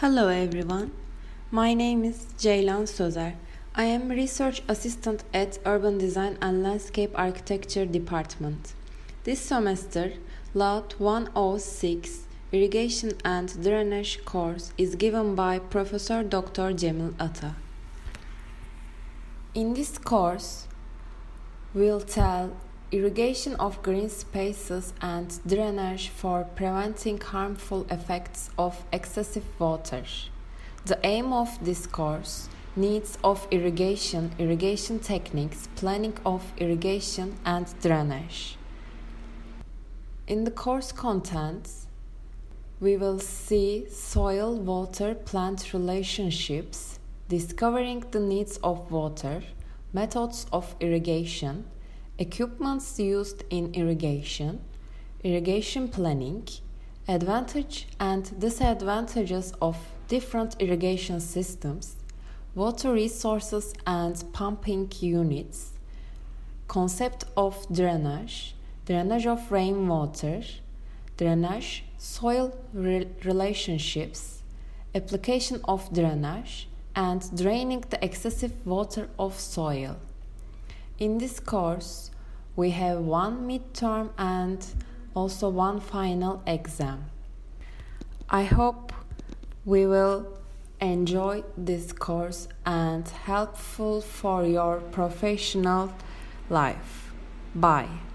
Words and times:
Hello 0.00 0.28
everyone. 0.28 0.92
My 1.50 1.74
name 1.74 2.04
is 2.04 2.24
Ceylan 2.38 2.84
Sözer. 2.88 3.34
I 3.74 3.84
am 3.84 4.08
research 4.08 4.62
assistant 4.66 5.24
at 5.34 5.58
Urban 5.66 5.98
Design 5.98 6.38
and 6.40 6.62
Landscape 6.62 7.10
Architecture 7.14 7.84
Department. 7.84 8.72
This 9.24 9.40
semester, 9.40 10.14
LAUD 10.54 10.94
106 10.96 12.26
Irrigation 12.50 13.12
and 13.26 13.62
Drainage 13.62 14.24
course 14.24 14.72
is 14.78 14.94
given 14.94 15.34
by 15.34 15.58
Professor 15.58 16.22
Dr. 16.22 16.72
Cemil 16.72 17.12
Ata. 17.20 17.56
In 19.54 19.74
this 19.74 19.98
course, 19.98 20.66
we'll 21.74 22.00
tell 22.00 22.56
irrigation 22.92 23.54
of 23.54 23.82
green 23.82 24.08
spaces 24.08 24.92
and 25.00 25.38
drainage 25.46 26.08
for 26.08 26.44
preventing 26.56 27.20
harmful 27.20 27.86
effects 27.88 28.50
of 28.58 28.84
excessive 28.92 29.44
water. 29.60 30.02
The 30.86 30.98
aim 31.04 31.32
of 31.32 31.64
this 31.64 31.86
course 31.86 32.48
needs 32.74 33.16
of 33.22 33.46
irrigation, 33.50 34.32
irrigation 34.38 34.98
techniques, 34.98 35.68
planning 35.76 36.16
of 36.24 36.52
irrigation 36.56 37.36
and 37.44 37.66
drainage. 37.80 38.56
In 40.26 40.44
the 40.44 40.50
course 40.50 40.90
contents, 40.90 41.86
we 42.80 42.96
will 42.96 43.18
see 43.18 43.86
soil 43.88 44.56
water 44.56 45.14
plant 45.14 45.72
relationships, 45.72 46.98
discovering 47.28 48.04
the 48.10 48.20
needs 48.20 48.56
of 48.64 48.90
water, 48.90 49.42
methods 49.92 50.46
of 50.52 50.74
irrigation, 50.80 51.66
equipments 52.20 52.98
used 53.00 53.44
in 53.48 53.72
irrigation, 53.72 54.60
irrigation 55.24 55.88
planning, 55.88 56.46
advantage 57.08 57.88
and 57.98 58.38
disadvantages 58.38 59.54
of 59.62 59.76
different 60.06 60.54
irrigation 60.58 61.18
systems, 61.18 61.96
water 62.54 62.92
resources 62.92 63.72
and 63.86 64.22
pumping 64.34 64.92
units, 65.00 65.70
concept 66.68 67.24
of 67.38 67.66
drainage, 67.72 68.54
drainage 68.84 69.26
of 69.26 69.50
rainwater, 69.50 70.42
drainage, 71.16 71.84
soil 71.96 72.54
re 72.74 73.06
relationships, 73.24 74.42
application 74.94 75.58
of 75.64 75.90
drainage, 75.94 76.68
and 76.94 77.34
draining 77.34 77.82
the 77.88 78.04
excessive 78.04 78.52
water 78.66 79.08
of 79.18 79.40
soil. 79.40 79.96
In 81.00 81.16
this 81.16 81.40
course, 81.40 82.10
we 82.56 82.70
have 82.70 82.98
one 82.98 83.48
midterm 83.48 84.10
and 84.18 84.66
also 85.14 85.48
one 85.48 85.80
final 85.80 86.42
exam. 86.46 87.06
I 88.28 88.44
hope 88.44 88.92
we 89.64 89.86
will 89.86 90.38
enjoy 90.80 91.44
this 91.56 91.92
course 91.92 92.48
and 92.64 93.06
helpful 93.08 94.00
for 94.00 94.44
your 94.44 94.80
professional 94.80 95.92
life. 96.48 97.12
Bye. 97.54 98.09